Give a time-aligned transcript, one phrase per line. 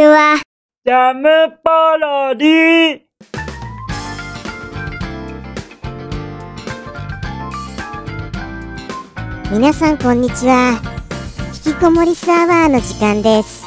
[0.00, 0.40] ちは。
[0.86, 1.28] ジャム
[1.62, 3.00] パロディ。
[9.52, 10.80] 皆さんこんにちは。
[11.66, 13.66] 引きこもりスアワーの時間です。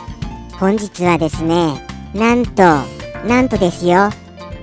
[0.59, 1.85] 本日はですね
[2.15, 2.63] なんと
[3.27, 4.09] なんとですよ。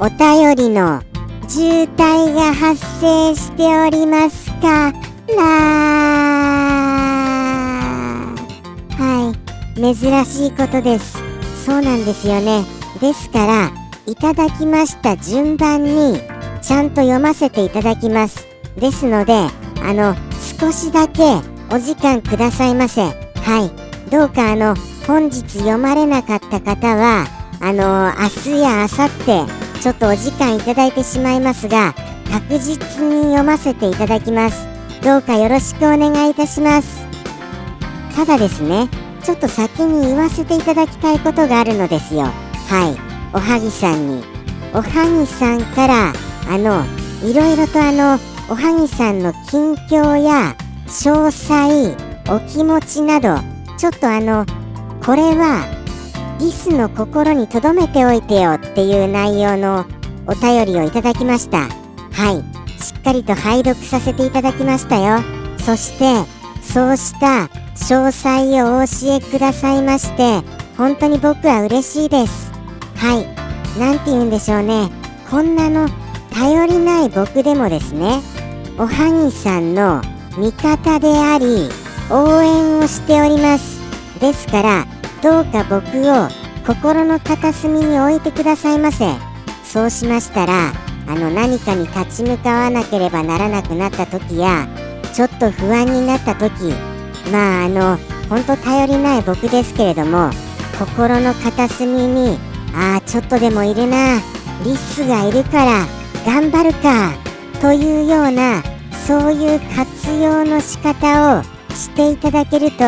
[0.01, 1.03] お便りの
[1.47, 4.93] 渋滞が発生しておりますか。
[5.37, 5.43] ら
[8.99, 9.33] は
[9.77, 9.95] い。
[9.95, 11.30] 珍しいことです
[11.65, 12.65] そうなんですよね。
[13.01, 13.73] ですから
[14.07, 16.21] いただきました順番に
[16.63, 18.47] ちゃんと読ませていただきます。
[18.77, 19.35] ですので
[19.83, 20.15] あの
[20.59, 21.23] 少しだけ
[21.71, 23.03] お時間くださいませ。
[23.03, 23.13] は
[24.07, 24.11] い。
[24.11, 24.75] どうかあの
[25.07, 27.27] 本日読まれなかった方は
[27.61, 29.09] あの明日や明後
[29.77, 31.95] 日ちょっとお時間いただいてしまいますが
[32.31, 34.67] 確実に読ませていただきます。
[35.03, 37.07] どうかよろしくお願いいたします。
[38.17, 38.89] ただですね
[39.31, 42.23] ちょっと先に言わせていただきたいことがあるのですよ。
[42.23, 42.99] はい。
[43.33, 44.25] おはぎさんに。
[44.75, 46.13] おはぎさんから
[46.49, 46.85] あの
[47.23, 48.19] いろいろとあの
[48.49, 50.57] おはぎさんの近況や
[50.89, 51.95] 詳細
[52.29, 53.37] お気持ちなど
[53.79, 54.45] ちょっとあの
[55.07, 55.65] これは
[56.41, 59.87] リスの心に留めておいてよっていう内容の
[60.27, 61.69] お便りをいただきました。
[62.11, 62.83] はい。
[62.83, 65.23] しっかりと拝読させていただきましたよ。
[65.61, 66.40] そして
[66.73, 70.47] そうした詳細をお教えくださいまして
[70.77, 72.53] 本当に僕は嬉しいです。
[72.97, 73.27] はい。
[73.79, 74.89] なんて言うんでしょうね。
[75.31, 75.89] こんなの
[76.33, 78.21] 頼りない僕でもですね。
[78.79, 80.01] おはぎさんの
[80.39, 81.69] 味方であり
[82.09, 83.81] 応援をしております。
[84.21, 84.87] ですから
[85.23, 86.29] どうか僕を
[86.67, 89.07] 心の片隅に置いてくださいませ。
[89.65, 90.73] そうしましたら
[91.09, 94.69] あの何かに立ち向かわなければならなくなった時や
[95.13, 96.73] ちょっと不安になった時
[97.31, 97.97] まああの
[98.29, 100.31] 本当頼りない僕ですけれども
[100.79, 102.39] 心の片隅に
[102.75, 104.21] ああちょっとでもいるな
[104.65, 105.87] リスがいるから
[106.25, 107.13] 頑張るか
[107.61, 108.63] というような
[109.07, 111.43] そういう活用の仕方を
[111.75, 112.85] していただけると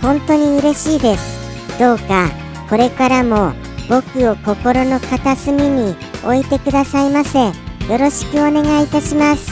[0.00, 1.78] 本当に嬉しいです。
[1.78, 2.28] どうか
[2.68, 3.52] これからも
[3.88, 7.38] 僕を心の片隅に置いてくださいませ。
[7.46, 9.50] よろしくお願いいたします。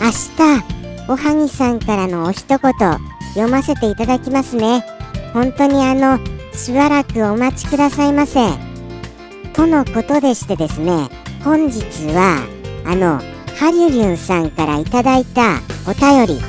[0.00, 0.10] 明
[0.68, 0.81] 日。
[1.08, 4.84] おはぎさんからのお一言読ませていただきますね。
[5.32, 6.18] 本当にあの
[6.52, 8.40] しばらくお待ちくださいませ。
[9.54, 11.08] とのことでしてですね
[11.44, 12.46] 本日は
[12.86, 13.18] あの
[13.58, 16.42] ハリュリュンさんからいただいたお便り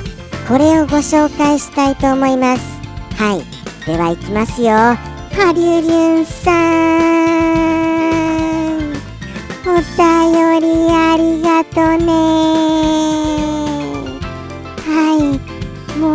[0.48, 2.62] これをご紹介したいと思います。
[3.16, 3.44] はい。
[3.86, 4.72] では行きますよ。
[4.74, 6.64] ハリュリュンさん。
[9.66, 13.63] お便りありがとね。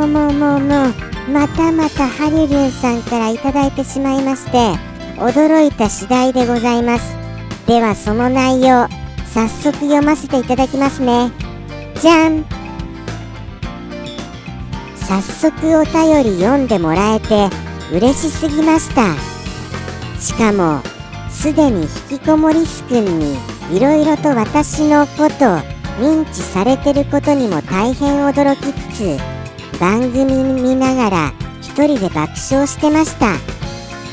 [0.09, 0.93] もうもうもう
[1.31, 4.57] またまたハリュリュンさんからいただいてしまいまして
[5.17, 7.15] 驚いた次第でございます。
[7.67, 8.87] ではその内容
[9.31, 11.31] 早速読ませていただきますね。
[12.01, 12.43] じゃん。
[14.95, 17.49] 早速お便り読んでもらえて
[17.91, 19.15] 嬉しすぎました。
[20.19, 20.81] しかも
[21.29, 23.37] すでに引きこもりすくんに
[23.71, 25.45] いろいろと私のこと
[26.01, 29.28] 認知されてることにも大変驚きつつ
[29.79, 33.35] 番組見ながら一人で爆笑してました。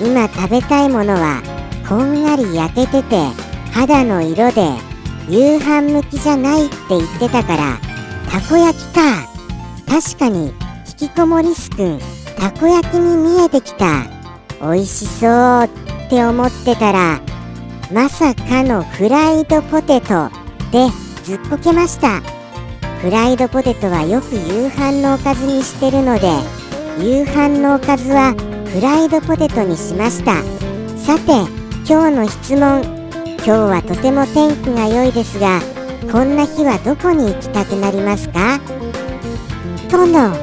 [0.01, 1.43] 今食べたいものは
[1.89, 3.17] こんがり焼けてて
[3.73, 4.69] 肌の色で
[5.29, 7.79] 夕飯向きじゃないって言ってたから
[8.31, 9.27] たこ焼きか。
[9.89, 10.53] 確かに
[11.01, 11.99] 引きこもりすくん
[12.37, 14.05] たこ焼きに見えてきた。
[14.61, 17.21] 美味しそうって思ってたら
[17.93, 20.31] まさかのフライドポテト
[20.71, 20.89] で
[21.25, 22.36] ずっこけました。
[23.07, 26.27] フライドポテトはよく夕飯のおかずにしてるので
[26.99, 28.35] 夕飯のおかずは
[28.67, 30.43] フライドポテトにしました。
[30.99, 31.31] さて
[31.89, 32.83] 今日の質問。
[33.37, 35.61] 今日はとても天気が良いですが
[36.11, 38.59] こんな日はどこに行きたくなりますか？
[39.89, 40.35] との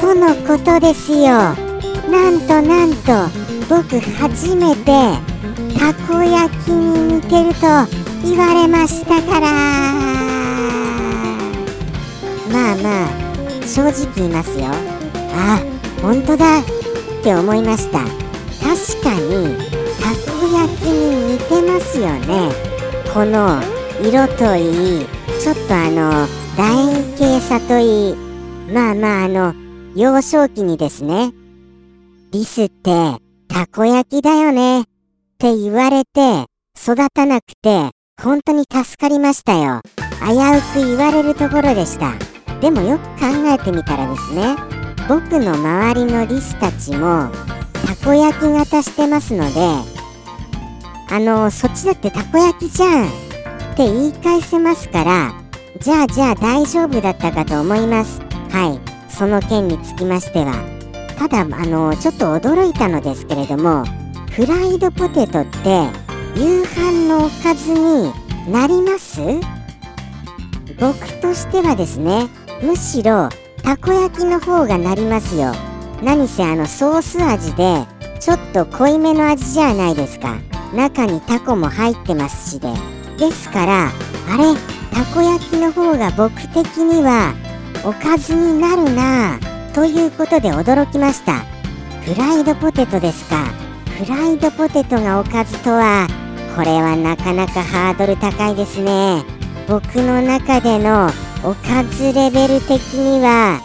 [0.00, 1.22] とのことですよ。
[1.22, 3.30] なんとなんと
[3.68, 4.90] 僕初めて
[5.78, 7.60] たこ焼きに似てると
[8.24, 10.17] 言われましたから。
[12.52, 13.08] まあまあ
[13.66, 14.66] 正直言いますよ。
[15.34, 15.62] あ
[16.02, 16.64] 本当だっ
[17.22, 18.00] て思いました。
[18.00, 19.56] 確かに
[20.00, 22.50] たこ焼きに似てますよね。
[23.12, 23.60] この
[24.00, 25.06] 色といい
[25.40, 28.14] ちょっとあの楕円形さといい
[28.72, 29.54] まあまああの
[29.94, 31.32] 幼少期にですね
[32.32, 33.16] リスって
[33.48, 34.84] たこ焼きだよねっ
[35.38, 36.46] て言われて
[36.76, 37.90] 育たなくて
[38.22, 39.80] 本当に助かりましたよ。
[40.20, 42.12] 危うく言われるところでした。
[42.60, 44.56] でもよく考えてみたらですね
[45.08, 47.28] 僕の周りのリスたちも
[47.86, 49.60] たこ焼き型してますので
[51.10, 53.10] あのそっちだってたこ焼きじゃんっ
[53.76, 55.32] て言い返せますから
[55.80, 58.20] じゃあじゃあ大丈夫だったかと思います。
[58.50, 58.80] はい。
[59.08, 60.52] その件につきましては。
[61.16, 63.84] ただあのちょっと驚いたのですけれども
[64.32, 65.58] フライドポテトって
[66.36, 68.12] 夕飯のおかずに
[68.50, 69.20] なります？
[70.78, 72.28] 僕としてはですね
[72.62, 73.28] むしろ
[73.62, 75.52] たこ焼きの方がなりますよ。
[76.02, 77.86] 何せあのソース味で
[78.20, 80.36] ちょっと濃いめの味じゃないですか。
[80.74, 82.72] 中にタコも入ってますしで。
[83.18, 84.54] ですからあれ
[84.92, 87.34] たこ焼きの方が僕的には
[87.84, 89.74] おかずになるなぁ。
[89.74, 91.44] ということで驚きました。
[92.02, 93.44] フライドポテトですか。
[93.98, 96.08] フライドポテトがおかずとは
[96.56, 99.22] これはなかなかハードル高いですね。
[99.68, 101.10] 僕の中での
[101.44, 103.60] おかずレベル的には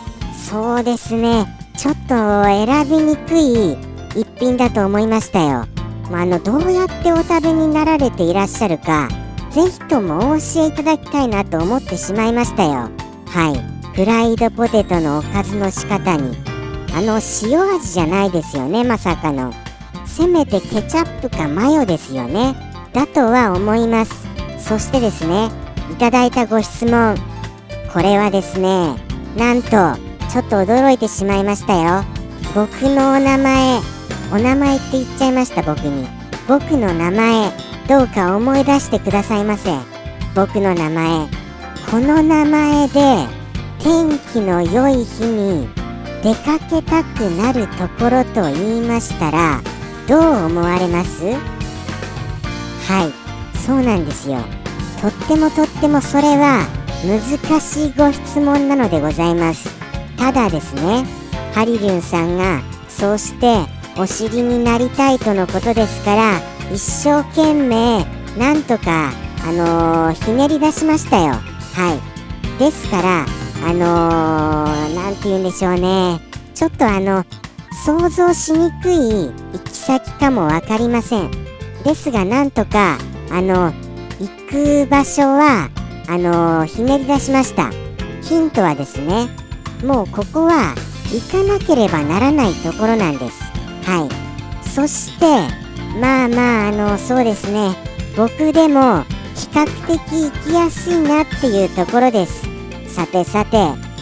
[0.50, 1.48] そうですね。
[1.76, 3.78] ちょっと選びにくい
[4.16, 5.66] 一品だと思いましたよ、
[6.12, 9.10] まあ、あのどうやってお食べになられていらっしゃるか
[9.50, 12.90] ぜひともお教えいただきたいなと思ってしまいましたよ。
[13.28, 13.96] はい。
[13.96, 16.38] フライドポテトのおかずの仕方に。
[16.96, 19.52] あの塩味じゃないですよねまさかの。
[20.06, 22.56] せめてケチャップかマヨですよね。
[22.94, 24.28] だとは思います。
[24.60, 25.50] そしてですね
[25.92, 27.33] いただいたご質問。
[27.94, 28.96] これはですね
[29.38, 32.04] なんとちょっと驚いてしまいましたよ。
[32.56, 33.80] 僕のお名前
[34.32, 36.08] お名前って言っちゃいました僕に。
[36.48, 37.52] 僕の名前
[37.88, 39.72] どうか思い出してくださいませ。
[40.36, 41.28] 僕の名前
[41.92, 43.28] この名前で
[43.80, 45.70] 天気の良い日に
[46.24, 49.62] 出かけたくなるところと言いましたら
[50.08, 51.24] どう思われます？
[51.24, 51.38] は
[53.08, 54.40] いそうなんですよ。
[55.00, 56.66] とってもとってもそれは
[57.04, 59.70] 難しいご質問なのでございます。
[60.18, 61.04] ただですね
[61.54, 63.66] ハリリュンさんがそうして
[63.98, 66.40] お尻になりたいとのことですから
[66.72, 68.06] 一生懸命
[68.38, 69.12] なんとか
[69.46, 71.34] あのー、ひねり出しましたよ。
[71.34, 72.00] は
[72.58, 72.60] い。
[72.60, 73.26] ですから
[73.66, 76.22] あのー、て言うんでしょうね。
[76.56, 77.26] ちょっとあの
[77.86, 81.30] 想像しにくい行き先かも分かりません。
[81.84, 82.98] ですがなんとか
[83.30, 83.74] あの
[84.22, 85.70] 行く場所は
[86.08, 87.70] あのー、ひねり出しました。
[88.22, 89.28] ヒントはですね
[89.84, 90.76] もうここは
[91.12, 93.42] 行かなければならないところなんです。
[93.84, 94.70] はい。
[94.70, 95.26] そして
[96.00, 97.76] まあまああのそうですね。
[98.16, 99.04] 僕でも
[99.36, 102.44] 比較的行きやすいなっていうところです。
[102.88, 103.58] さてさて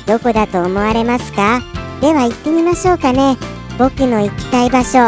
[0.05, 1.61] どこだと思われますか？
[2.01, 3.37] では行ってみましょうかね。
[3.77, 4.99] 僕の行きたい場所。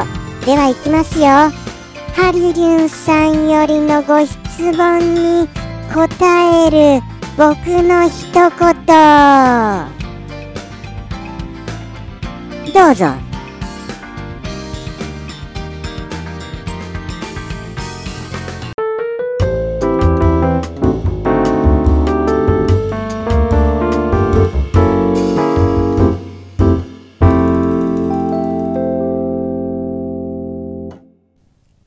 [0.45, 1.25] では行きますよ。
[1.25, 5.47] ハリリュンさんよりのご質問に
[5.91, 6.69] 答え
[6.99, 7.01] る
[7.35, 7.47] 僕
[7.81, 8.43] の一言。
[12.73, 13.33] どうぞ。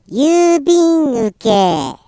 [0.09, 2.06] 郵便受け。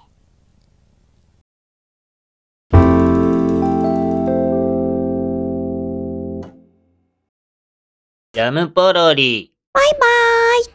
[8.40, 9.52] ジャムポロリ。
[9.74, 10.00] バイバー
[10.62, 10.66] イ。